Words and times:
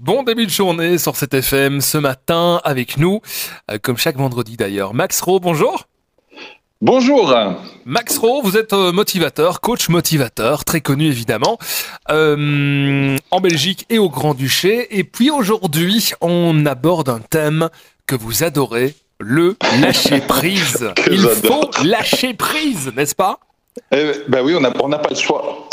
Bon 0.00 0.22
début 0.22 0.46
de 0.46 0.50
journée 0.50 0.96
sur 0.96 1.16
cet 1.16 1.34
FM 1.34 1.80
ce 1.80 1.98
matin 1.98 2.60
avec 2.62 2.98
nous, 2.98 3.20
euh, 3.68 3.78
comme 3.82 3.96
chaque 3.96 4.16
vendredi 4.16 4.56
d'ailleurs. 4.56 4.94
Max 4.94 5.20
Rowe, 5.20 5.40
bonjour. 5.40 5.86
Bonjour. 6.80 7.34
Max 7.84 8.16
Rowe, 8.18 8.40
vous 8.44 8.56
êtes 8.56 8.72
euh, 8.74 8.92
motivateur, 8.92 9.60
coach 9.60 9.88
motivateur, 9.88 10.64
très 10.64 10.80
connu 10.80 11.06
évidemment, 11.08 11.58
euh, 12.12 13.16
en 13.32 13.40
Belgique 13.40 13.86
et 13.90 13.98
au 13.98 14.08
Grand-Duché. 14.08 14.96
Et 14.96 15.02
puis 15.02 15.30
aujourd'hui, 15.30 16.12
on 16.20 16.64
aborde 16.64 17.08
un 17.08 17.18
thème 17.18 17.68
que 18.06 18.14
vous 18.14 18.44
adorez, 18.44 18.94
le 19.18 19.56
lâcher 19.80 20.20
prise. 20.20 20.92
Il 21.10 21.18
faut 21.22 21.68
lâcher 21.84 22.34
prise, 22.34 22.92
n'est-ce 22.94 23.16
pas? 23.16 23.40
Eh, 23.90 24.12
Ben 24.28 24.42
oui, 24.44 24.54
on 24.54 24.60
n'a 24.60 24.70
pas 24.70 25.10
le 25.10 25.16
choix. 25.16 25.68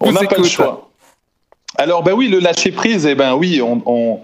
on 0.00 0.12
n'a 0.12 0.22
pas 0.22 0.38
le 0.38 0.44
choix. 0.44 0.89
Alors, 1.80 2.02
ben 2.02 2.12
oui, 2.12 2.28
le 2.28 2.40
lâcher 2.40 2.72
prise, 2.72 3.06
eh 3.06 3.14
ben 3.14 3.34
oui, 3.34 3.62
on, 3.62 3.80
on, 3.86 4.20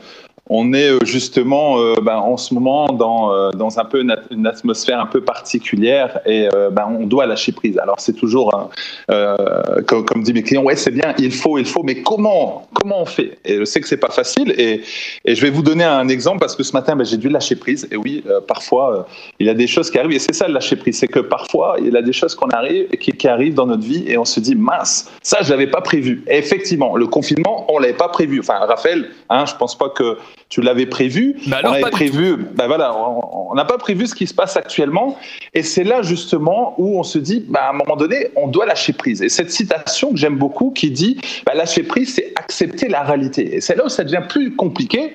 on 0.48 0.72
est 0.72 0.90
euh, 0.90 0.98
justement 1.04 1.78
euh, 1.78 1.94
ben, 2.00 2.16
en 2.16 2.36
ce 2.36 2.54
moment 2.54 2.92
dans, 2.92 3.32
euh, 3.32 3.50
dans 3.50 3.78
un 3.78 3.84
peu 3.84 4.00
une, 4.00 4.46
atmosphère 4.46 5.00
un 5.00 5.06
peu 5.06 5.20
particulière 5.20 6.20
et 6.24 6.48
ben, 6.70 6.86
on 7.00 7.06
doit 7.06 7.26
lâcher 7.26 7.52
prise. 7.52 7.78
Alors 7.78 7.96
c'est 7.98 8.12
toujours, 8.12 8.70
comme, 9.08 10.04
comme 10.04 10.22
disent 10.22 10.34
mes 10.34 10.42
clients, 10.42 10.62
ouais 10.62 10.76
c'est 10.76 10.90
bien, 10.90 11.14
il 11.18 11.32
faut, 11.32 11.58
il 11.58 11.64
faut, 11.64 11.82
mais 11.82 12.02
comment, 12.02 12.68
comment 12.74 13.02
on 13.02 13.06
fait? 13.06 13.38
Et 13.44 13.58
je 13.58 13.64
sais 13.64 13.80
que 13.80 13.88
c'est 13.88 13.96
pas 13.96 14.10
facile 14.10 14.54
et, 14.56 14.82
et, 15.24 15.34
je 15.34 15.40
vais 15.40 15.50
vous 15.50 15.62
donner 15.62 15.84
un 15.84 16.08
exemple 16.08 16.38
parce 16.38 16.54
que 16.54 16.62
ce 16.62 16.72
matin 16.72 16.94
ben, 16.96 17.04
j'ai 17.04 17.16
dû 17.16 17.28
lâcher 17.28 17.56
prise 17.56 17.88
et 17.90 17.96
oui, 17.96 18.22
parfois 18.46 19.06
il 19.38 19.46
y 19.46 19.50
a 19.50 19.54
des 19.54 19.66
choses 19.66 19.90
qui 19.90 19.98
arrivent 19.98 20.12
et 20.12 20.18
c'est 20.18 20.34
ça 20.34 20.46
le 20.46 20.54
lâcher 20.54 20.76
prise, 20.76 20.98
c'est 20.98 21.08
que 21.08 21.20
parfois 21.20 21.76
il 21.78 21.92
y 21.92 21.96
a 21.96 22.02
des 22.02 22.12
choses 22.12 22.34
qu'on 22.34 22.50
arrive 22.50 22.88
qui, 23.00 23.12
qui, 23.12 23.28
arrivent 23.28 23.54
dans 23.54 23.66
notre 23.66 23.84
vie 23.84 24.04
et 24.06 24.16
on 24.18 24.24
se 24.24 24.40
dit 24.40 24.54
mince, 24.54 25.10
ça 25.22 25.38
je 25.42 25.50
l'avais 25.50 25.66
pas 25.66 25.80
prévu. 25.80 26.24
Et 26.28 26.38
effectivement, 26.38 26.96
le 26.96 27.06
confinement 27.06 27.66
on 27.68 27.78
l'avait 27.78 27.94
pas 27.94 28.08
prévu. 28.08 28.40
Enfin 28.40 28.58
Raphaël, 28.58 29.10
hein, 29.28 29.44
je 29.46 29.54
pense 29.56 29.76
pas 29.76 29.88
que 29.88 30.16
tu 30.48 30.60
l'avais 30.60 30.86
prévu. 30.86 31.36
Bah 31.48 31.58
on 31.64 31.72
avait 31.72 31.90
prévu. 31.90 32.36
Bah 32.54 32.66
voilà, 32.66 32.96
on 32.96 33.54
n'a 33.54 33.64
pas 33.64 33.78
prévu 33.78 34.06
ce 34.06 34.14
qui 34.14 34.26
se 34.26 34.34
passe 34.34 34.56
actuellement. 34.56 35.18
Et 35.54 35.62
c'est 35.62 35.84
là 35.84 36.02
justement 36.02 36.74
où 36.78 36.98
on 36.98 37.02
se 37.02 37.18
dit, 37.18 37.44
bah 37.48 37.64
à 37.64 37.70
un 37.70 37.72
moment 37.72 37.96
donné, 37.96 38.28
on 38.36 38.46
doit 38.46 38.66
lâcher 38.66 38.92
prise. 38.92 39.22
Et 39.22 39.28
cette 39.28 39.50
citation 39.50 40.12
que 40.12 40.16
j'aime 40.16 40.36
beaucoup 40.36 40.70
qui 40.70 40.90
dit, 40.90 41.18
bah, 41.44 41.54
lâcher 41.54 41.82
prise, 41.82 42.14
c'est 42.14 42.32
accepter 42.36 42.88
la 42.88 43.02
réalité. 43.02 43.56
Et 43.56 43.60
c'est 43.60 43.74
là 43.74 43.86
où 43.86 43.88
ça 43.88 44.04
devient 44.04 44.22
plus 44.28 44.54
compliqué. 44.54 45.14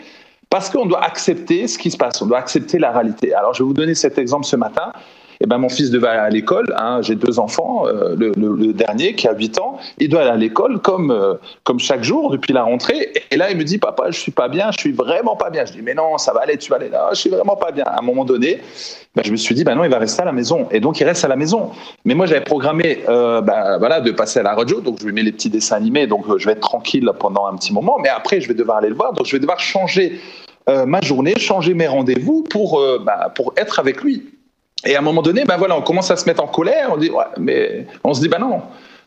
Parce 0.49 0.69
qu'on 0.69 0.85
doit 0.85 1.01
accepter 1.01 1.65
ce 1.69 1.77
qui 1.77 1.89
se 1.91 1.95
passe, 1.95 2.21
on 2.21 2.25
doit 2.25 2.39
accepter 2.39 2.77
la 2.77 2.91
réalité. 2.91 3.33
Alors, 3.33 3.53
je 3.53 3.63
vais 3.63 3.67
vous 3.67 3.73
donner 3.73 3.95
cet 3.95 4.17
exemple 4.17 4.45
ce 4.45 4.57
matin. 4.57 4.91
Eh 5.43 5.47
ben, 5.47 5.57
mon 5.57 5.69
fils 5.69 5.89
devait 5.89 6.07
aller 6.07 6.19
à 6.19 6.29
l'école. 6.29 6.73
Hein, 6.77 6.99
J'ai 7.01 7.15
deux 7.15 7.39
enfants. 7.39 7.87
Euh, 7.87 8.15
le, 8.15 8.73
dernier, 8.73 9.15
qui 9.15 9.27
a 9.27 9.33
8 9.33 9.59
ans, 9.59 9.77
il 9.97 10.07
doit 10.07 10.21
aller 10.21 10.29
à 10.29 10.35
l'école 10.35 10.79
comme, 10.79 11.09
euh, 11.09 11.33
comme 11.63 11.79
chaque 11.79 12.03
jour 12.03 12.29
depuis 12.29 12.53
la 12.53 12.63
rentrée. 12.63 13.11
Et 13.31 13.37
là, 13.37 13.49
il 13.49 13.57
me 13.57 13.63
dit 13.63 13.79
Papa, 13.79 14.11
je 14.11 14.19
suis 14.19 14.31
pas 14.31 14.47
bien, 14.47 14.71
je 14.71 14.79
suis 14.79 14.91
vraiment 14.91 15.35
pas 15.35 15.49
bien. 15.49 15.65
Je 15.65 15.73
dis 15.73 15.81
Mais 15.81 15.95
non, 15.95 16.19
ça 16.19 16.31
va 16.31 16.41
aller, 16.41 16.57
tu 16.57 16.69
vas 16.69 16.75
aller 16.75 16.89
là. 16.89 17.09
Je 17.11 17.19
suis 17.19 17.29
vraiment 17.31 17.55
pas 17.55 17.71
bien. 17.71 17.85
À 17.85 17.99
un 17.99 18.03
moment 18.03 18.23
donné, 18.23 18.61
ben, 19.15 19.23
je 19.25 19.31
me 19.31 19.35
suis 19.35 19.55
dit 19.55 19.63
Ben 19.63 19.73
non, 19.73 19.83
il 19.83 19.89
va 19.89 19.97
rester 19.97 20.21
à 20.21 20.25
la 20.25 20.31
maison. 20.31 20.67
Et 20.69 20.79
donc, 20.79 20.99
il 20.99 21.05
reste 21.05 21.25
à 21.25 21.27
la 21.27 21.35
maison. 21.35 21.71
Mais 22.05 22.13
moi, 22.13 22.27
j'avais 22.27 22.41
programmé 22.41 22.99
euh, 23.09 23.41
ben, 23.41 23.79
voilà, 23.79 23.99
de 23.99 24.11
passer 24.11 24.39
à 24.39 24.43
la 24.43 24.53
radio. 24.53 24.79
Donc, 24.79 24.99
je 24.99 25.05
lui 25.05 25.13
mets 25.13 25.23
les 25.23 25.31
petits 25.31 25.49
dessins 25.49 25.77
animés. 25.77 26.05
Donc, 26.05 26.25
je 26.37 26.45
vais 26.45 26.51
être 26.51 26.59
tranquille 26.59 27.09
pendant 27.17 27.47
un 27.47 27.55
petit 27.55 27.73
moment. 27.73 27.97
Mais 27.99 28.09
après, 28.09 28.41
je 28.41 28.47
vais 28.47 28.53
devoir 28.53 28.77
aller 28.77 28.89
le 28.89 28.95
voir. 28.95 29.13
Donc, 29.13 29.25
je 29.25 29.31
vais 29.31 29.39
devoir 29.39 29.59
changer 29.59 30.19
ma 30.85 31.01
journée, 31.01 31.33
changer 31.37 31.73
mes 31.73 31.87
rendez-vous 31.87 32.43
pour, 32.43 32.81
ben, 33.03 33.29
pour 33.35 33.53
être 33.57 33.79
avec 33.79 34.03
lui. 34.03 34.23
Et 34.85 34.95
à 34.95 34.99
un 34.99 35.01
moment 35.01 35.21
donné, 35.21 35.43
ben 35.45 35.57
voilà, 35.57 35.77
on 35.77 35.81
commence 35.81 36.09
à 36.11 36.15
se 36.15 36.25
mettre 36.25 36.43
en 36.43 36.47
colère. 36.47 36.89
On 36.91 36.97
dit, 36.97 37.09
ouais, 37.09 37.25
mais 37.37 37.85
on 38.03 38.13
se 38.13 38.21
dit, 38.21 38.27
ben 38.27 38.39
non. 38.39 38.61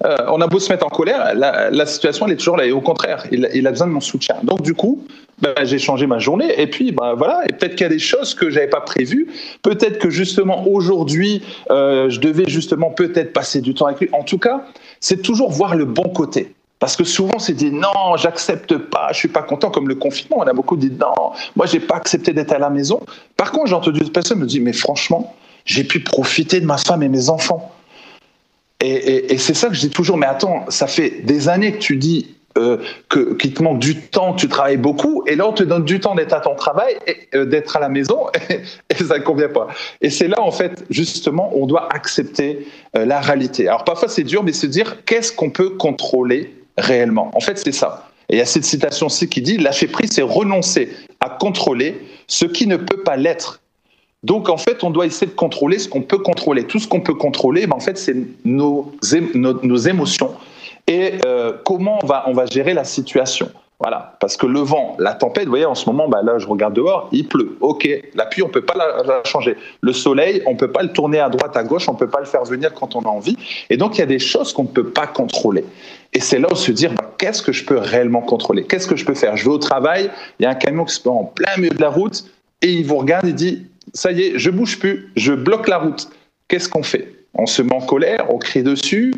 Euh, 0.04 0.16
on 0.28 0.40
a 0.40 0.46
beau 0.46 0.58
se 0.58 0.70
mettre 0.72 0.84
en 0.84 0.90
colère, 0.90 1.34
la, 1.34 1.86
situation 1.86 2.26
elle 2.26 2.32
est 2.32 2.36
toujours 2.36 2.56
là. 2.56 2.66
Et 2.66 2.72
au 2.72 2.80
contraire, 2.80 3.26
il, 3.30 3.66
a 3.66 3.70
besoin 3.70 3.86
de 3.86 3.92
mon 3.92 4.00
soutien. 4.00 4.36
Donc 4.42 4.62
du 4.62 4.74
coup, 4.74 5.04
ben, 5.40 5.54
j'ai 5.62 5.78
changé 5.78 6.06
ma 6.06 6.18
journée. 6.18 6.60
Et 6.60 6.66
puis, 6.66 6.92
ben, 6.92 7.14
voilà. 7.14 7.42
Et 7.48 7.52
peut-être 7.52 7.76
qu'il 7.76 7.84
y 7.84 7.86
a 7.86 7.92
des 7.92 7.98
choses 7.98 8.34
que 8.34 8.50
j'avais 8.50 8.68
pas 8.68 8.80
prévues. 8.80 9.28
Peut-être 9.62 9.98
que 9.98 10.10
justement 10.10 10.66
aujourd'hui, 10.66 11.42
euh, 11.70 12.10
je 12.10 12.20
devais 12.20 12.44
justement 12.48 12.90
peut-être 12.90 13.32
passer 13.32 13.60
du 13.60 13.72
temps 13.72 13.86
avec 13.86 14.00
lui. 14.00 14.08
En 14.12 14.24
tout 14.24 14.38
cas, 14.38 14.64
c'est 15.00 15.22
toujours 15.22 15.50
voir 15.50 15.74
le 15.74 15.84
bon 15.84 16.08
côté. 16.08 16.54
Parce 16.80 16.96
que 16.96 17.04
souvent, 17.04 17.38
c'est 17.38 17.54
dit 17.54 17.70
non, 17.70 18.16
j'accepte 18.16 18.76
pas, 18.76 19.08
je 19.12 19.18
suis 19.18 19.28
pas 19.28 19.42
content, 19.42 19.70
comme 19.70 19.88
le 19.88 19.94
confinement. 19.94 20.38
On 20.40 20.46
a 20.46 20.52
beaucoup 20.52 20.76
dit 20.76 20.90
non, 20.90 21.32
moi, 21.56 21.66
j'ai 21.66 21.80
pas 21.80 21.96
accepté 21.96 22.32
d'être 22.32 22.52
à 22.52 22.58
la 22.58 22.68
maison. 22.68 23.00
Par 23.36 23.52
contre, 23.52 23.68
j'ai 23.68 23.74
entendu 23.74 24.00
des 24.00 24.10
personnes 24.10 24.40
me 24.40 24.46
dire, 24.46 24.60
mais 24.62 24.72
franchement, 24.72 25.34
j'ai 25.64 25.84
pu 25.84 26.00
profiter 26.00 26.60
de 26.60 26.66
ma 26.66 26.78
femme 26.78 27.02
et 27.02 27.08
mes 27.08 27.28
enfants. 27.28 27.70
Et, 28.80 29.38
c'est 29.38 29.54
ça 29.54 29.68
que 29.68 29.74
je 29.74 29.80
dis 29.80 29.90
toujours, 29.90 30.18
mais 30.18 30.26
attends, 30.26 30.66
ça 30.68 30.86
fait 30.86 31.22
des 31.24 31.48
années 31.48 31.72
que 31.72 31.78
tu 31.78 31.96
dis 31.96 32.34
euh, 32.58 32.76
qu'il 33.10 33.54
te 33.54 33.62
manque 33.62 33.78
du 33.78 33.96
temps, 33.96 34.34
tu 34.34 34.46
travailles 34.46 34.76
beaucoup, 34.76 35.24
et 35.26 35.36
là 35.36 35.48
on 35.48 35.52
te 35.52 35.62
donne 35.62 35.84
du 35.84 36.00
temps 36.00 36.14
d'être 36.14 36.34
à 36.34 36.40
ton 36.40 36.54
travail, 36.54 36.96
euh, 37.34 37.46
d'être 37.46 37.76
à 37.76 37.80
la 37.80 37.88
maison, 37.88 38.26
et, 38.50 38.94
ça 38.94 39.18
ne 39.18 39.24
convient 39.24 39.48
pas. 39.48 39.68
Et 40.02 40.10
c'est 40.10 40.28
là 40.28 40.40
en 40.40 40.50
fait, 40.50 40.84
justement, 40.90 41.50
on 41.56 41.66
doit 41.66 41.88
accepter 41.92 42.68
euh, 42.94 43.06
la 43.06 43.20
réalité. 43.20 43.68
Alors 43.68 43.84
parfois 43.84 44.08
c'est 44.08 44.22
dur, 44.22 44.44
mais 44.44 44.52
se 44.52 44.66
dire 44.66 45.04
qu'est-ce 45.04 45.32
qu'on 45.32 45.50
peut 45.50 45.70
contrôler 45.70 46.54
réellement? 46.76 47.30
En 47.34 47.40
fait, 47.40 47.58
c'est 47.58 47.72
ça. 47.72 48.10
Et 48.28 48.36
il 48.36 48.38
y 48.38 48.42
a 48.42 48.46
cette 48.46 48.64
citation-ci 48.64 49.28
qui 49.28 49.40
dit 49.40 49.56
lâcher 49.56 49.86
prise, 49.86 50.10
c'est 50.12 50.22
renoncer 50.22 50.90
à 51.20 51.30
contrôler 51.30 52.00
ce 52.26 52.44
qui 52.44 52.66
ne 52.66 52.76
peut 52.76 53.02
pas 53.02 53.16
l'être 53.16 53.60
donc, 54.24 54.48
en 54.48 54.56
fait, 54.56 54.82
on 54.82 54.90
doit 54.90 55.04
essayer 55.04 55.26
de 55.26 55.36
contrôler 55.36 55.78
ce 55.78 55.86
qu'on 55.86 56.00
peut 56.00 56.18
contrôler. 56.18 56.64
Tout 56.64 56.78
ce 56.78 56.88
qu'on 56.88 57.02
peut 57.02 57.14
contrôler, 57.14 57.66
ben, 57.66 57.76
en 57.76 57.80
fait, 57.80 57.98
c'est 57.98 58.16
nos, 58.44 58.90
nos, 59.34 59.76
émotions 59.76 60.32
et 60.86 61.12
euh, 61.26 61.52
comment 61.64 61.98
on 62.02 62.06
va, 62.06 62.24
on 62.26 62.32
va 62.32 62.46
gérer 62.46 62.72
la 62.72 62.84
situation. 62.84 63.50
Voilà, 63.80 64.16
parce 64.20 64.38
que 64.38 64.46
le 64.46 64.60
vent, 64.60 64.96
la 64.98 65.12
tempête, 65.12 65.44
vous 65.44 65.50
voyez, 65.50 65.66
en 65.66 65.74
ce 65.74 65.84
moment, 65.90 66.08
ben 66.08 66.22
là, 66.22 66.38
je 66.38 66.46
regarde 66.46 66.72
dehors, 66.72 67.08
il 67.12 67.28
pleut. 67.28 67.58
Ok, 67.60 67.86
la 68.14 68.24
pluie, 68.24 68.42
on 68.42 68.48
peut 68.48 68.64
pas 68.64 68.74
la, 68.76 69.22
changer. 69.24 69.58
Le 69.82 69.92
soleil, 69.92 70.42
on 70.46 70.56
peut 70.56 70.70
pas 70.70 70.82
le 70.82 70.90
tourner 70.90 71.18
à 71.18 71.28
droite, 71.28 71.54
à 71.54 71.64
gauche, 71.64 71.86
on 71.88 71.94
peut 71.94 72.08
pas 72.08 72.20
le 72.20 72.26
faire 72.26 72.44
venir 72.44 72.72
quand 72.72 72.96
on 72.96 73.00
a 73.00 73.08
envie. 73.08 73.36
Et 73.68 73.76
donc, 73.76 73.96
il 73.96 73.98
y 73.98 74.02
a 74.02 74.06
des 74.06 74.20
choses 74.20 74.54
qu'on 74.54 74.62
ne 74.62 74.68
peut 74.68 74.88
pas 74.88 75.06
contrôler. 75.06 75.66
Et 76.14 76.20
c'est 76.20 76.38
là 76.38 76.48
où 76.50 76.54
se 76.54 76.72
dire, 76.72 76.92
ben, 76.94 77.04
qu'est-ce 77.18 77.42
que 77.42 77.52
je 77.52 77.66
peux 77.66 77.76
réellement 77.76 78.22
contrôler? 78.22 78.64
Qu'est-ce 78.64 78.86
que 78.86 78.96
je 78.96 79.04
peux 79.04 79.14
faire? 79.14 79.36
Je 79.36 79.44
vais 79.44 79.50
au 79.50 79.58
travail, 79.58 80.10
il 80.38 80.44
y 80.44 80.46
a 80.46 80.50
un 80.50 80.54
camion 80.54 80.84
qui 80.86 80.94
se 80.94 81.06
met 81.06 81.14
en 81.14 81.24
plein 81.24 81.54
milieu 81.58 81.74
de 81.74 81.82
la 81.82 81.90
route, 81.90 82.24
et 82.62 82.72
il 82.72 82.86
vous 82.86 82.96
regarde 82.96 83.26
et 83.26 83.34
dit, 83.34 83.66
ça 83.92 84.12
y 84.12 84.22
est, 84.22 84.38
je 84.38 84.50
bouge 84.50 84.78
plus, 84.78 85.10
je 85.16 85.32
bloque 85.32 85.68
la 85.68 85.78
route. 85.78 86.08
Qu'est-ce 86.48 86.68
qu'on 86.68 86.82
fait? 86.82 87.14
On 87.36 87.46
se 87.46 87.62
met 87.62 87.74
en 87.74 87.80
colère, 87.80 88.26
on 88.30 88.38
crie 88.38 88.62
dessus. 88.62 89.12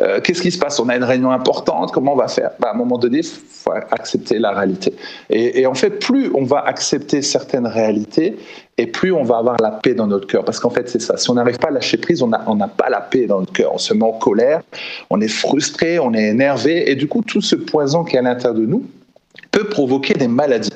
Euh, 0.00 0.20
qu'est-ce 0.20 0.42
qui 0.42 0.50
se 0.50 0.58
passe? 0.58 0.80
On 0.80 0.88
a 0.88 0.96
une 0.96 1.04
réunion 1.04 1.30
importante, 1.30 1.92
comment 1.92 2.14
on 2.14 2.16
va 2.16 2.26
faire? 2.26 2.50
Bah, 2.58 2.68
À 2.68 2.74
un 2.74 2.76
moment 2.76 2.98
donné, 2.98 3.18
il 3.18 3.24
faut 3.24 3.70
accepter 3.70 4.40
la 4.40 4.50
réalité. 4.50 4.92
Et, 5.28 5.66
en 5.66 5.74
fait, 5.74 5.90
plus 5.90 6.30
on 6.34 6.42
va 6.42 6.64
accepter 6.66 7.22
certaines 7.22 7.68
réalités, 7.68 8.36
et 8.76 8.86
plus 8.86 9.12
on 9.12 9.22
va 9.22 9.36
avoir 9.36 9.56
la 9.60 9.70
paix 9.70 9.94
dans 9.94 10.08
notre 10.08 10.26
cœur. 10.26 10.44
Parce 10.44 10.58
qu'en 10.58 10.70
fait, 10.70 10.88
c'est 10.88 11.00
ça. 11.00 11.16
Si 11.16 11.30
on 11.30 11.34
n'arrive 11.34 11.58
pas 11.58 11.68
à 11.68 11.70
lâcher 11.70 11.98
prise, 11.98 12.22
on 12.22 12.28
n'a 12.28 12.68
pas 12.68 12.88
la 12.88 13.00
paix 13.00 13.26
dans 13.26 13.38
notre 13.38 13.52
cœur. 13.52 13.72
On 13.72 13.78
se 13.78 13.94
met 13.94 14.04
en 14.04 14.12
colère, 14.12 14.62
on 15.10 15.20
est 15.20 15.28
frustré, 15.28 16.00
on 16.00 16.12
est 16.12 16.28
énervé, 16.28 16.90
et 16.90 16.96
du 16.96 17.06
coup, 17.06 17.22
tout 17.22 17.42
ce 17.42 17.54
poison 17.54 18.02
qui 18.02 18.16
est 18.16 18.18
à 18.18 18.22
l'intérieur 18.22 18.58
de 18.58 18.66
nous 18.66 18.84
peut 19.52 19.68
provoquer 19.68 20.14
des 20.14 20.28
maladies. 20.28 20.70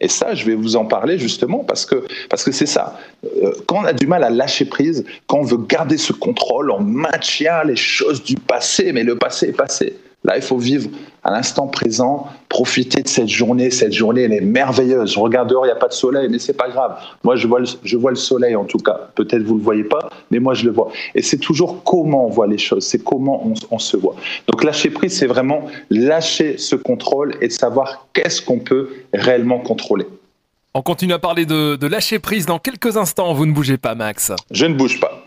Et 0.00 0.08
ça, 0.08 0.34
je 0.34 0.44
vais 0.44 0.54
vous 0.54 0.76
en 0.76 0.84
parler 0.84 1.18
justement 1.18 1.58
parce 1.58 1.86
que 1.86 2.04
parce 2.28 2.42
que 2.42 2.50
c'est 2.50 2.66
ça. 2.66 2.98
Euh, 3.24 3.52
quand 3.66 3.82
on 3.82 3.84
a 3.84 3.92
du 3.92 4.06
mal 4.06 4.24
à 4.24 4.30
lâcher 4.30 4.64
prise, 4.64 5.04
quand 5.26 5.38
on 5.38 5.44
veut 5.44 5.58
garder 5.58 5.98
ce 5.98 6.12
contrôle, 6.12 6.70
on 6.70 6.80
maintient 6.80 7.62
les 7.64 7.76
choses 7.76 8.22
du 8.22 8.34
passé, 8.34 8.92
mais 8.92 9.04
le 9.04 9.16
passé 9.16 9.48
est 9.48 9.56
passé. 9.56 9.96
Là, 10.24 10.36
il 10.36 10.42
faut 10.42 10.56
vivre 10.56 10.88
à 11.22 11.30
l'instant 11.30 11.66
présent, 11.66 12.26
profiter 12.48 13.02
de 13.02 13.08
cette 13.08 13.28
journée. 13.28 13.70
Cette 13.70 13.92
journée, 13.92 14.22
elle 14.22 14.32
est 14.32 14.40
merveilleuse. 14.40 15.12
Je 15.12 15.18
regarde 15.18 15.50
dehors, 15.50 15.66
il 15.66 15.68
n'y 15.68 15.72
a 15.72 15.76
pas 15.76 15.88
de 15.88 15.92
soleil, 15.92 16.28
mais 16.30 16.38
c'est 16.38 16.54
pas 16.54 16.68
grave. 16.68 16.96
Moi, 17.22 17.36
je 17.36 17.46
vois, 17.46 17.60
le, 17.60 17.66
je 17.82 17.96
vois 17.96 18.10
le 18.10 18.16
soleil 18.16 18.56
en 18.56 18.64
tout 18.64 18.78
cas. 18.78 19.10
Peut-être 19.14 19.42
vous 19.42 19.56
le 19.56 19.62
voyez 19.62 19.84
pas, 19.84 20.10
mais 20.30 20.38
moi, 20.38 20.54
je 20.54 20.64
le 20.64 20.70
vois. 20.70 20.90
Et 21.14 21.20
c'est 21.20 21.38
toujours 21.38 21.84
comment 21.84 22.26
on 22.26 22.30
voit 22.30 22.46
les 22.46 22.58
choses, 22.58 22.84
c'est 22.86 23.02
comment 23.02 23.46
on, 23.46 23.54
on, 23.70 23.78
se 23.78 23.96
voit. 23.96 24.16
Donc, 24.48 24.64
lâcher 24.64 24.90
prise, 24.90 25.18
c'est 25.18 25.26
vraiment 25.26 25.66
lâcher 25.90 26.56
ce 26.56 26.76
contrôle 26.76 27.34
et 27.42 27.48
de 27.48 27.52
savoir 27.52 28.08
qu'est-ce 28.14 28.40
qu'on 28.40 28.58
peut 28.58 28.88
réellement 29.12 29.58
contrôler. 29.58 30.06
On 30.74 30.82
continue 30.82 31.12
à 31.12 31.18
parler 31.18 31.46
de, 31.46 31.76
de 31.76 31.86
lâcher 31.86 32.18
prise 32.18 32.46
dans 32.46 32.58
quelques 32.58 32.96
instants. 32.96 33.32
Vous 33.34 33.46
ne 33.46 33.52
bougez 33.52 33.76
pas, 33.76 33.94
Max. 33.94 34.32
Je 34.50 34.66
ne 34.66 34.74
bouge 34.74 35.00
pas. 35.00 35.23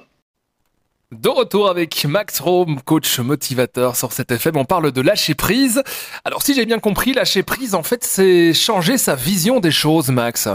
De 1.13 1.29
retour 1.29 1.69
avec 1.69 2.03
Max 2.03 2.41
Rome, 2.41 2.81
coach 2.83 3.19
motivateur 3.19 3.95
sur 3.95 4.11
cette 4.11 4.29
FM. 4.29 4.57
On 4.57 4.65
parle 4.65 4.91
de 4.91 4.99
lâcher 4.99 5.35
prise. 5.35 5.81
Alors, 6.25 6.41
si 6.41 6.53
j'ai 6.53 6.65
bien 6.65 6.79
compris, 6.79 7.13
lâcher 7.13 7.43
prise, 7.43 7.75
en 7.75 7.83
fait, 7.83 8.03
c'est 8.03 8.53
changer 8.53 8.97
sa 8.97 9.15
vision 9.15 9.61
des 9.61 9.71
choses, 9.71 10.09
Max. 10.09 10.49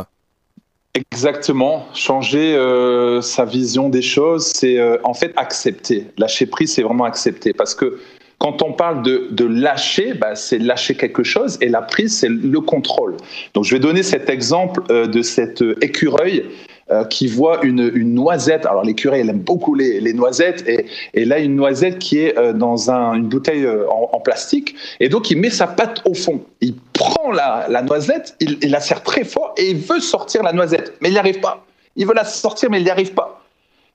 Exactement. 0.93 1.87
Changer 1.95 2.55
euh, 2.55 3.23
sa 3.23 3.47
vision 3.47 3.89
des 3.89 4.03
choses, 4.03 4.45
c'est 4.45 4.79
euh, 4.79 4.99
en 5.05 5.15
fait 5.15 5.33
accepter. 5.37 6.09
Lâcher 6.19 6.45
prise, 6.45 6.75
c'est 6.75 6.83
vraiment 6.83 7.05
accepter. 7.05 7.55
Parce 7.55 7.75
que 7.75 7.99
quand 8.37 8.61
on 8.61 8.75
parle 8.75 9.03
de, 9.03 9.47
lâcher, 9.47 10.13
bah, 10.13 10.35
c'est 10.35 10.59
lâcher 10.59 10.95
quelque 10.95 11.23
chose 11.23 11.57
et 11.63 11.71
la 11.71 11.81
prise, 11.81 12.19
c'est 12.19 12.29
le 12.29 12.61
contrôle. 12.61 13.17
Donc 13.55 13.65
je 13.65 13.75
vais 13.75 13.81
donner 13.81 14.03
cet 14.03 14.29
exemple 14.29 14.83
euh, 14.91 15.07
de 15.07 15.23
cet 15.23 15.65
écureuil 15.81 16.45
euh, 16.91 17.05
qui 17.05 17.27
voit 17.27 17.65
une, 17.65 17.91
noisette. 18.15 18.67
Alors 18.67 18.85
les 18.85 18.95
curés, 18.95 19.23
beaucoup 19.33 19.75
les, 19.75 20.13
noisettes, 20.13 20.65
et, 20.69 20.87
et, 21.15 21.25
là 21.25 21.39
une 21.39 21.55
noisette 21.55 21.99
qui 21.99 22.19
est 22.19 22.37
euh, 22.37 22.53
dans 22.53 22.91
un, 22.91 23.15
une 23.15 23.29
bouteille 23.29 23.65
euh, 23.65 23.89
en, 23.89 24.19
plastique, 24.21 24.75
et 25.01 25.09
donc 25.09 25.31
il 25.31 25.39
met 25.39 25.51
sa 25.51 25.67
patte 25.67 26.03
au 26.05 26.15
fond. 26.15 26.43
Il 26.61 26.75
prend 26.93 27.31
la, 27.31 27.67
la 27.69 27.83
noisette, 27.83 28.35
il, 28.41 28.59
il, 28.63 28.71
la 28.71 28.81
serre 28.81 29.03
très 29.03 29.25
fort, 29.25 29.55
et 29.57 29.71
il 29.71 29.77
veut 29.77 30.01
sortir 30.01 30.43
la 30.43 30.53
noisette, 30.53 30.95
mais 31.01 31.09
il 31.09 31.13
n'y 31.13 31.19
arrive 31.19 31.41
pas. 31.41 31.65
Il 31.97 32.07
veut 32.07 32.15
la 32.15 32.25
sortir, 32.25 32.69
mais 32.71 32.81
il 32.81 32.85
n'y 32.85 32.91
arrive 32.91 33.13
pas. 33.13 33.43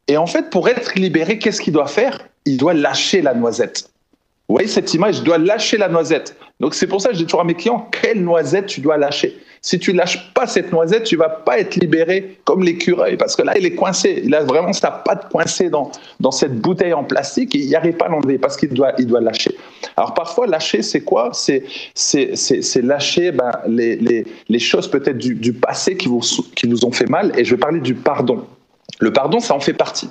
Et 0.07 0.15
en 0.15 0.25
fait, 0.25 0.49
pour 0.49 0.69
être 0.69 0.95
libéré, 0.95 1.37
qu'est-ce 1.39 1.59
qu'il 1.59 1.73
doit 1.73 1.87
faire? 1.87 2.19
Il 2.45 2.57
doit 2.57 2.73
lâcher 2.73 3.21
la 3.21 3.33
noisette. 3.33 3.89
Vous 4.47 4.55
voyez 4.55 4.69
cette 4.69 4.93
image, 4.93 5.17
il 5.17 5.23
doit 5.23 5.37
lâcher 5.37 5.77
la 5.77 5.89
noisette. 5.89 6.37
Donc 6.61 6.73
c'est 6.73 6.87
pour 6.87 7.01
ça 7.01 7.09
que 7.09 7.15
je 7.15 7.19
dis 7.19 7.25
toujours 7.25 7.41
à 7.41 7.43
mes 7.43 7.53
clients, 7.53 7.89
quelle 7.91 8.23
noisette 8.23 8.67
tu 8.67 8.79
dois 8.79 8.97
lâcher? 8.97 9.37
Si 9.67 9.77
tu 9.79 9.91
lâches 9.91 10.31
pas 10.33 10.47
cette 10.47 10.71
noisette, 10.71 11.03
tu 11.03 11.17
vas 11.17 11.27
pas 11.27 11.59
être 11.59 11.75
libéré 11.75 12.39
comme 12.45 12.63
l'écureuil, 12.63 13.17
parce 13.17 13.35
que 13.35 13.41
là, 13.41 13.51
il 13.57 13.65
est 13.65 13.75
coincé. 13.75 14.21
Il 14.23 14.33
a 14.33 14.41
vraiment 14.41 14.71
sa 14.71 14.91
patte 14.91 15.29
coincée 15.29 15.69
dans, 15.69 15.91
dans 16.21 16.31
cette 16.31 16.61
bouteille 16.61 16.93
en 16.93 17.03
plastique 17.03 17.53
et 17.53 17.57
il 17.57 17.67
n'y 17.67 17.75
arrive 17.75 17.97
pas 17.97 18.05
à 18.05 18.07
l'enlever 18.07 18.37
parce 18.37 18.55
qu'il 18.55 18.69
doit, 18.69 18.93
il 18.97 19.07
doit 19.07 19.19
lâcher. 19.19 19.53
Alors 19.97 20.13
parfois, 20.13 20.47
lâcher, 20.47 20.81
c'est 20.83 21.01
quoi? 21.01 21.31
C'est 21.33 21.65
lâcher 22.81 23.33
ben, 23.33 23.51
les, 23.67 23.97
les, 23.97 24.25
les, 24.47 24.59
choses 24.59 24.89
peut-être 24.89 25.17
du, 25.17 25.51
passé 25.51 25.97
qui 25.97 26.07
vous, 26.07 26.21
qui 26.55 26.73
ont 26.85 26.91
fait 26.93 27.09
mal. 27.09 27.33
Et 27.37 27.43
je 27.43 27.53
vais 27.53 27.59
parler 27.59 27.81
du 27.81 27.93
pardon. 27.93 28.45
Le 29.01 29.11
pardon, 29.11 29.41
ça 29.41 29.53
en 29.53 29.59
fait 29.59 29.73
partie 29.73 30.07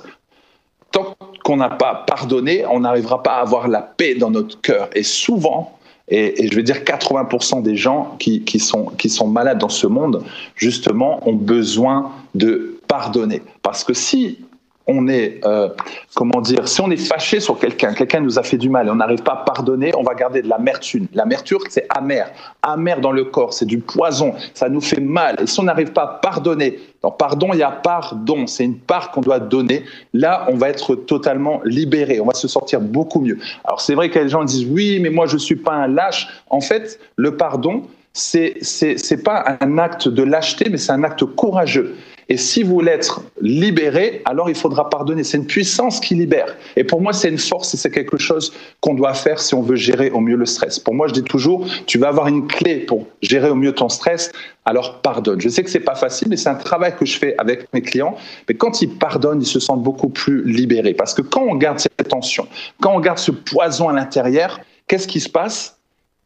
tant 0.91 1.17
qu'on 1.43 1.57
n'a 1.57 1.69
pas 1.69 2.05
pardonné, 2.07 2.65
on 2.67 2.81
n'arrivera 2.81 3.23
pas 3.23 3.37
à 3.37 3.41
avoir 3.41 3.67
la 3.67 3.81
paix 3.81 4.15
dans 4.15 4.29
notre 4.29 4.61
cœur. 4.61 4.89
Et 4.93 5.03
souvent, 5.03 5.76
et, 6.09 6.47
je 6.49 6.55
vais 6.55 6.63
dire 6.63 6.77
80% 6.77 7.61
des 7.61 7.75
gens 7.75 8.15
qui, 8.19 8.41
qui, 8.43 8.59
sont, 8.59 8.85
qui 8.97 9.09
sont 9.09 9.27
malades 9.27 9.57
dans 9.57 9.69
ce 9.69 9.87
monde, 9.87 10.23
justement, 10.55 11.27
ont 11.27 11.33
besoin 11.33 12.11
de 12.33 12.79
pardonner. 12.87 13.41
Parce 13.61 13.83
que 13.83 13.93
si 13.93 14.39
on 14.87 15.07
est, 15.07 15.41
euh, 15.45 15.69
comment 16.15 16.41
dire, 16.41 16.67
si 16.67 16.81
on 16.81 16.89
est 16.89 16.97
fâché 16.97 17.39
sur 17.39 17.59
quelqu'un, 17.59 17.93
quelqu'un 17.93 18.21
nous 18.21 18.39
a 18.39 18.43
fait 18.43 18.57
du 18.57 18.69
mal 18.69 18.87
et 18.87 18.89
on 18.89 18.95
n'arrive 18.95 19.21
pas 19.21 19.33
à 19.33 19.43
pardonner, 19.43 19.91
on 19.97 20.03
va 20.03 20.13
garder 20.15 20.41
de 20.41 20.47
l'amertume. 20.47 21.07
L'amertume, 21.13 21.59
c'est 21.69 21.85
amer. 21.89 22.31
Amer 22.61 23.01
dans 23.01 23.11
le 23.11 23.25
corps, 23.25 23.53
c'est 23.53 23.65
du 23.65 23.79
poison, 23.79 24.33
ça 24.53 24.69
nous 24.69 24.81
fait 24.81 25.01
mal. 25.01 25.35
Et 25.41 25.47
si 25.47 25.59
on 25.59 25.63
n'arrive 25.63 25.91
pas 25.91 26.03
à 26.03 26.07
pardonner, 26.21 26.79
dans 27.01 27.11
pardon, 27.11 27.49
il 27.53 27.59
y 27.59 27.63
a 27.63 27.71
pardon, 27.71 28.47
c'est 28.47 28.63
une 28.63 28.77
part 28.77 29.11
qu'on 29.11 29.21
doit 29.21 29.39
donner. 29.39 29.83
Là, 30.13 30.47
on 30.49 30.55
va 30.55 30.69
être 30.69 30.95
totalement 30.95 31.61
libéré, 31.65 32.19
on 32.19 32.25
va 32.25 32.33
se 32.33 32.47
sentir 32.47 32.79
beaucoup 32.79 33.19
mieux. 33.19 33.37
Alors 33.65 33.81
c'est 33.81 33.93
vrai 33.93 34.09
que 34.09 34.19
les 34.19 34.29
gens 34.29 34.43
disent, 34.43 34.67
oui, 34.69 34.99
mais 35.01 35.09
moi 35.09 35.25
je 35.27 35.33
ne 35.33 35.39
suis 35.39 35.55
pas 35.55 35.73
un 35.73 35.87
lâche. 35.87 36.27
En 36.49 36.61
fait, 36.61 36.99
le 37.17 37.35
pardon, 37.35 37.83
c'est 38.17 39.23
pas 39.23 39.57
un 39.61 39.77
acte 39.77 40.07
de 40.07 40.23
lâcheté, 40.23 40.69
mais 40.69 40.77
c'est 40.77 40.91
un 40.91 41.03
acte 41.03 41.23
courageux. 41.23 41.95
Et 42.29 42.35
si 42.35 42.61
vous 42.63 42.73
voulez 42.73 42.91
être 42.91 43.21
libéré, 43.39 44.21
alors 44.25 44.49
il 44.49 44.55
faudra 44.55 44.89
pardonner. 44.89 45.23
C'est 45.23 45.37
une 45.37 45.45
puissance 45.45 46.01
qui 46.01 46.13
libère. 46.13 46.57
Et 46.75 46.83
pour 46.83 46.99
moi, 46.99 47.13
c'est 47.13 47.29
une 47.29 47.37
force 47.37 47.73
et 47.73 47.77
c'est 47.77 47.91
quelque 47.91 48.17
chose 48.17 48.51
qu'on 48.81 48.95
doit 48.95 49.13
faire 49.13 49.39
si 49.39 49.55
on 49.55 49.61
veut 49.61 49.77
gérer 49.77 50.11
au 50.11 50.19
mieux 50.19 50.35
le 50.35 50.45
stress. 50.45 50.77
Pour 50.77 50.93
moi, 50.93 51.07
je 51.07 51.13
dis 51.13 51.23
toujours, 51.23 51.65
tu 51.85 51.97
vas 51.97 52.09
avoir 52.09 52.27
une 52.27 52.45
clé 52.47 52.79
pour 52.79 53.07
gérer 53.21 53.49
au 53.49 53.55
mieux 53.55 53.71
ton 53.71 53.87
stress, 53.87 54.33
alors 54.65 54.99
pardonne. 55.01 55.39
Je 55.39 55.47
sais 55.47 55.63
que 55.63 55.69
c'est 55.69 55.79
pas 55.79 55.95
facile, 55.95 56.27
mais 56.29 56.35
c'est 56.35 56.49
un 56.49 56.55
travail 56.55 56.95
que 56.97 57.05
je 57.05 57.17
fais 57.17 57.33
avec 57.37 57.71
mes 57.73 57.81
clients. 57.81 58.17
Mais 58.49 58.55
quand 58.55 58.81
ils 58.81 58.89
pardonnent, 58.89 59.41
ils 59.41 59.47
se 59.47 59.61
sentent 59.61 59.83
beaucoup 59.83 60.09
plus 60.09 60.43
libérés. 60.43 60.93
Parce 60.93 61.13
que 61.13 61.21
quand 61.21 61.43
on 61.43 61.55
garde 61.55 61.79
cette 61.79 62.09
tension, 62.09 62.45
quand 62.81 62.93
on 62.93 62.99
garde 62.99 63.19
ce 63.19 63.31
poison 63.31 63.87
à 63.87 63.93
l'intérieur, 63.93 64.59
qu'est-ce 64.87 65.07
qui 65.07 65.21
se 65.21 65.29
passe? 65.29 65.77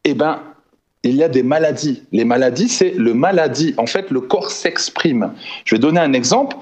Eh 0.03 0.15
ben, 0.15 0.39
il 1.03 1.15
y 1.15 1.23
a 1.23 1.29
des 1.29 1.43
maladies. 1.43 2.03
Les 2.11 2.25
maladies, 2.25 2.69
c'est 2.69 2.91
le 2.91 3.13
maladie. 3.13 3.73
En 3.77 3.87
fait, 3.87 4.11
le 4.11 4.21
corps 4.21 4.51
s'exprime. 4.51 5.31
Je 5.65 5.75
vais 5.75 5.79
donner 5.79 5.99
un 5.99 6.13
exemple. 6.13 6.57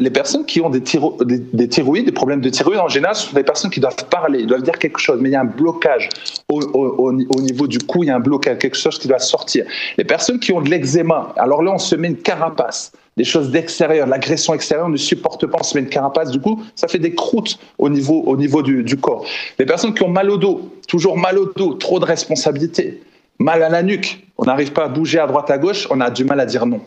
Les 0.00 0.10
personnes 0.10 0.44
qui 0.44 0.60
ont 0.60 0.68
des, 0.68 0.82
thyro, 0.82 1.16
des, 1.24 1.38
des, 1.38 1.66
thyroïdes, 1.66 2.04
des 2.04 2.12
problèmes 2.12 2.42
de 2.42 2.50
thyroïde 2.50 2.78
en 2.78 2.88
général, 2.88 3.16
ce 3.16 3.28
sont 3.28 3.34
des 3.34 3.42
personnes 3.42 3.70
qui 3.70 3.80
doivent 3.80 4.04
parler, 4.10 4.40
ils 4.40 4.46
doivent 4.46 4.62
dire 4.62 4.78
quelque 4.78 4.98
chose, 4.98 5.18
mais 5.18 5.30
il 5.30 5.32
y 5.32 5.34
a 5.34 5.40
un 5.40 5.46
blocage 5.46 6.10
au, 6.50 6.60
au, 6.60 7.08
au, 7.08 7.40
niveau 7.40 7.66
du 7.66 7.78
cou, 7.78 8.04
il 8.04 8.08
y 8.08 8.10
a 8.10 8.16
un 8.16 8.20
blocage, 8.20 8.58
quelque 8.58 8.76
chose 8.76 8.98
qui 8.98 9.08
doit 9.08 9.18
sortir. 9.18 9.64
Les 9.96 10.04
personnes 10.04 10.38
qui 10.40 10.52
ont 10.52 10.60
de 10.60 10.68
l'eczéma, 10.68 11.32
alors 11.38 11.62
là, 11.62 11.72
on 11.72 11.78
se 11.78 11.96
met 11.96 12.08
une 12.08 12.18
carapace 12.18 12.92
des 13.16 13.24
choses 13.24 13.50
d'extérieur, 13.50 14.06
l'agression 14.06 14.52
extérieure 14.52 14.90
ne 14.90 14.96
supporte 14.98 15.46
pas, 15.46 15.56
on 15.58 15.62
se 15.62 15.74
met 15.74 15.84
une 15.84 15.88
carapace, 15.88 16.30
du 16.30 16.40
coup, 16.40 16.62
ça 16.74 16.86
fait 16.86 16.98
des 16.98 17.14
croûtes 17.14 17.58
au 17.78 17.88
niveau, 17.88 18.22
au 18.26 18.36
niveau 18.36 18.62
du, 18.62 18.82
du 18.82 18.98
corps. 18.98 19.24
Les 19.58 19.64
personnes 19.64 19.94
qui 19.94 20.02
ont 20.02 20.08
mal 20.08 20.28
au 20.28 20.36
dos, 20.36 20.68
toujours 20.86 21.16
mal 21.16 21.38
au 21.38 21.50
dos, 21.56 21.72
trop 21.74 21.98
de 21.98 22.04
responsabilités, 22.04 23.00
mal 23.38 23.62
à 23.62 23.68
la 23.68 23.82
nuque, 23.82 24.26
on 24.38 24.44
n'arrive 24.44 24.72
pas 24.72 24.84
à 24.84 24.88
bouger 24.88 25.18
à 25.18 25.26
droite 25.26 25.50
à 25.50 25.58
gauche, 25.58 25.86
on 25.90 26.00
a 26.00 26.10
du 26.10 26.24
mal 26.24 26.40
à 26.40 26.46
dire 26.46 26.66
non. 26.66 26.80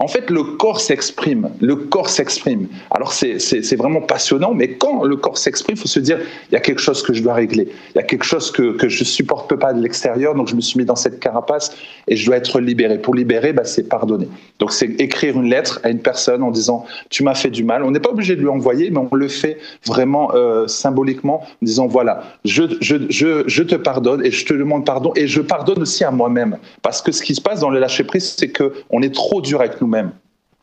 En 0.00 0.06
fait, 0.06 0.30
le 0.30 0.44
corps 0.44 0.80
s'exprime. 0.80 1.50
Le 1.60 1.74
corps 1.74 2.08
s'exprime. 2.08 2.68
Alors, 2.92 3.12
c'est 3.12 3.76
vraiment 3.76 4.00
passionnant, 4.00 4.54
mais 4.54 4.68
quand 4.74 5.02
le 5.02 5.16
corps 5.16 5.36
s'exprime, 5.36 5.74
il 5.76 5.80
faut 5.80 5.88
se 5.88 5.98
dire 5.98 6.20
il 6.50 6.54
y 6.54 6.56
a 6.56 6.60
quelque 6.60 6.80
chose 6.80 7.02
que 7.02 7.12
je 7.12 7.20
dois 7.20 7.34
régler. 7.34 7.68
Il 7.94 7.96
y 7.96 7.98
a 7.98 8.04
quelque 8.04 8.24
chose 8.24 8.52
que, 8.52 8.76
que 8.76 8.88
je 8.88 9.02
supporte 9.02 9.56
pas 9.56 9.72
de 9.72 9.82
l'extérieur, 9.82 10.36
donc 10.36 10.46
je 10.46 10.54
me 10.54 10.60
suis 10.60 10.78
mis 10.78 10.84
dans 10.84 10.94
cette 10.94 11.18
carapace 11.18 11.76
et 12.06 12.14
je 12.14 12.24
dois 12.26 12.36
être 12.36 12.60
libéré. 12.60 12.98
Pour 12.98 13.16
libérer, 13.16 13.52
bah, 13.52 13.64
c'est 13.64 13.88
pardonner. 13.88 14.28
Donc, 14.60 14.70
c'est 14.70 14.86
écrire 15.00 15.36
une 15.36 15.50
lettre 15.50 15.80
à 15.82 15.90
une 15.90 15.98
personne 15.98 16.44
en 16.44 16.52
disant 16.52 16.86
tu 17.10 17.24
m'as 17.24 17.34
fait 17.34 17.50
du 17.50 17.64
mal. 17.64 17.82
On 17.82 17.90
n'est 17.90 17.98
pas 17.98 18.10
obligé 18.10 18.36
de 18.36 18.40
lui 18.40 18.48
envoyer, 18.48 18.90
mais 18.90 19.00
on 19.10 19.12
le 19.12 19.28
fait 19.28 19.58
vraiment 19.84 20.30
euh, 20.32 20.68
symboliquement 20.68 21.42
en 21.42 21.64
disant 21.66 21.88
voilà, 21.88 22.22
je, 22.44 22.62
je, 22.80 22.94
je, 23.08 23.42
je 23.48 23.62
te 23.64 23.74
pardonne 23.74 24.24
et 24.24 24.30
je 24.30 24.46
te 24.46 24.54
demande 24.54 24.86
pardon 24.86 25.10
et 25.16 25.26
je 25.26 25.40
pardonne 25.40 25.82
aussi 25.82 26.04
à 26.04 26.12
moi-même. 26.12 26.56
Parce 26.82 27.02
que 27.02 27.10
ce 27.10 27.20
qui 27.20 27.34
se 27.34 27.40
passe 27.40 27.58
dans 27.58 27.70
le 27.70 27.80
lâcher 27.80 28.04
prise, 28.04 28.36
c'est 28.38 28.52
qu'on 28.52 29.02
est 29.02 29.12
trop 29.12 29.40
dur 29.40 29.60
avec 29.60 29.80
nous 29.80 29.87
même 29.88 30.12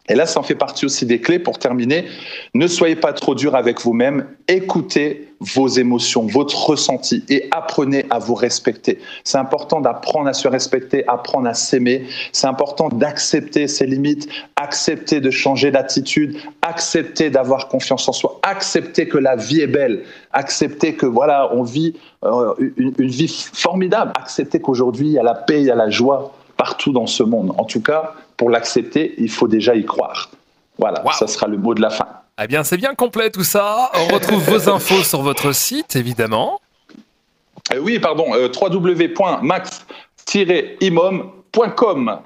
Et 0.08 0.16
là, 0.16 0.26
ça 0.26 0.40
en 0.40 0.44
fait 0.44 0.56
partie 0.56 0.86
aussi 0.86 1.06
des 1.06 1.20
clés 1.20 1.40
pour 1.40 1.58
terminer. 1.58 2.06
Ne 2.54 2.68
soyez 2.68 2.96
pas 2.96 3.14
trop 3.14 3.36
dur 3.36 3.56
avec 3.56 3.82
vous-même. 3.82 4.28
Écoutez 4.48 5.34
vos 5.40 5.68
émotions, 5.68 6.26
votre 6.28 6.70
ressenti 6.70 7.24
et 7.30 7.48
apprenez 7.52 8.06
à 8.10 8.20
vous 8.20 8.36
respecter. 8.36 9.00
C'est 9.24 9.38
important 9.38 9.82
d'apprendre 9.82 10.28
à 10.28 10.34
se 10.34 10.48
respecter, 10.48 11.06
apprendre 11.08 11.48
à 11.48 11.54
s'aimer. 11.54 12.06
C'est 12.32 12.48
important 12.48 12.90
d'accepter 12.90 13.68
ses 13.68 13.86
limites, 13.86 14.30
accepter 14.56 15.20
de 15.20 15.32
changer 15.32 15.72
d'attitude, 15.72 16.38
accepter 16.62 17.30
d'avoir 17.30 17.68
confiance 17.68 18.08
en 18.08 18.14
soi, 18.14 18.40
accepter 18.44 19.08
que 19.08 19.18
la 19.18 19.36
vie 19.36 19.62
est 19.62 19.68
belle, 19.68 20.04
accepter 20.32 20.96
que 20.96 21.06
voilà, 21.06 21.50
on 21.54 21.64
vit 21.64 21.96
euh, 22.24 22.54
une, 22.78 22.94
une 22.98 23.10
vie 23.10 23.50
formidable, 23.54 24.14
accepter 24.16 24.62
qu'aujourd'hui 24.62 25.08
il 25.08 25.14
y 25.14 25.20
a 25.20 25.24
la 25.24 25.36
paix, 25.36 25.60
il 25.60 25.66
y 25.66 25.72
a 25.72 25.76
la 25.76 25.90
joie 25.90 26.34
partout 26.58 26.92
dans 26.92 27.08
ce 27.08 27.24
monde. 27.24 27.54
En 27.58 27.64
tout 27.66 27.82
cas, 27.82 28.14
pour 28.38 28.50
l'accepter, 28.50 29.16
il 29.18 29.30
faut 29.30 29.48
déjà 29.48 29.76
y 29.76 29.86
croire. 29.86 30.30
Voilà, 30.78 31.02
wow. 31.04 31.12
ça 31.12 31.28
sera 31.28 31.48
le 31.48 31.58
mot 31.58 31.74
de 31.74 31.82
la 31.82 31.90
fin. 31.90 32.08
Eh 32.42 32.48
bien, 32.48 32.64
c'est 32.64 32.78
bien 32.78 32.96
complet 32.96 33.30
tout 33.30 33.46
ça. 33.46 33.92
On 33.94 34.08
retrouve 34.14 34.44
vos 34.44 34.70
infos 34.74 35.04
sur 35.04 35.22
votre 35.22 35.54
site, 35.54 35.96
évidemment. 35.96 36.60
Euh, 37.74 37.80
oui, 37.80 38.00
pardon, 38.00 38.34
euh, 38.34 38.50
www.max-imom.com 38.50 41.32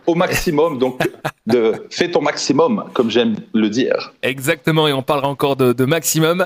au 0.08 0.16
maximum, 0.16 0.78
donc 0.78 1.00
de 1.48 1.74
fais 1.90 2.10
ton 2.12 2.22
maximum, 2.22 2.86
comme 2.94 3.10
j'aime 3.10 3.36
le 3.54 3.70
dire. 3.70 4.14
Exactement, 4.22 4.88
et 4.88 4.94
on 4.94 5.02
parlera 5.02 5.28
encore 5.28 5.56
de, 5.56 5.74
de 5.74 5.86
maximum 5.86 6.46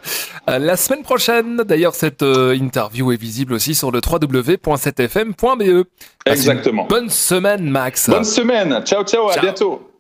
euh, 0.49 0.59
la 0.59 0.77
semaine 0.77 1.03
prochaine. 1.03 1.57
D'ailleurs, 1.57 1.95
cette 1.95 2.23
euh, 2.23 2.55
interview 2.55 3.11
est 3.11 3.17
visible 3.17 3.53
aussi 3.53 3.75
sur 3.75 3.91
le 3.91 3.99
www.7fm.be. 3.99 5.85
Exactement. 6.25 6.85
Bonne 6.87 7.09
semaine, 7.09 7.69
Max. 7.69 8.09
Bonne 8.09 8.23
semaine. 8.23 8.81
Ciao, 8.85 9.03
ciao, 9.03 9.29
ciao. 9.29 9.37
à 9.37 9.41
bientôt. 9.41 9.92